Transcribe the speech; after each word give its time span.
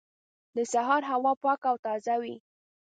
د 0.55 0.57
سهار 0.73 1.01
هوا 1.11 1.31
پاکه 1.43 1.65
او 1.71 1.75
تازه 1.85 2.15
وه. 2.21 2.35